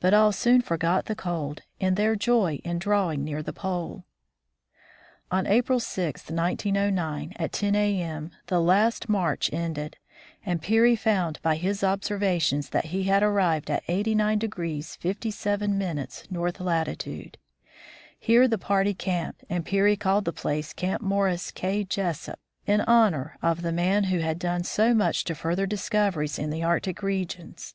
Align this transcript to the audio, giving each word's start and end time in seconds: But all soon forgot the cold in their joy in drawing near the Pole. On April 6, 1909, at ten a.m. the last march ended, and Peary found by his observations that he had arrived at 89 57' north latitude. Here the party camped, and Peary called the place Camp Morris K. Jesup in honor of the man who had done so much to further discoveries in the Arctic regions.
But 0.00 0.12
all 0.12 0.32
soon 0.32 0.60
forgot 0.60 1.06
the 1.06 1.14
cold 1.16 1.62
in 1.80 1.94
their 1.94 2.14
joy 2.14 2.60
in 2.62 2.78
drawing 2.78 3.24
near 3.24 3.42
the 3.42 3.54
Pole. 3.54 4.04
On 5.30 5.46
April 5.46 5.80
6, 5.80 6.30
1909, 6.30 7.32
at 7.36 7.52
ten 7.52 7.74
a.m. 7.74 8.32
the 8.48 8.60
last 8.60 9.08
march 9.08 9.50
ended, 9.54 9.96
and 10.44 10.60
Peary 10.60 10.94
found 10.94 11.40
by 11.40 11.56
his 11.56 11.82
observations 11.82 12.68
that 12.68 12.84
he 12.92 13.04
had 13.04 13.22
arrived 13.22 13.70
at 13.70 13.82
89 13.88 14.40
57' 14.40 16.06
north 16.28 16.60
latitude. 16.60 17.38
Here 18.18 18.46
the 18.46 18.58
party 18.58 18.92
camped, 18.92 19.42
and 19.48 19.64
Peary 19.64 19.96
called 19.96 20.26
the 20.26 20.34
place 20.34 20.74
Camp 20.74 21.00
Morris 21.00 21.50
K. 21.50 21.82
Jesup 21.82 22.38
in 22.66 22.82
honor 22.82 23.38
of 23.40 23.62
the 23.62 23.72
man 23.72 24.04
who 24.12 24.18
had 24.18 24.38
done 24.38 24.64
so 24.64 24.92
much 24.92 25.24
to 25.24 25.34
further 25.34 25.64
discoveries 25.64 26.38
in 26.38 26.50
the 26.50 26.62
Arctic 26.62 27.02
regions. 27.02 27.74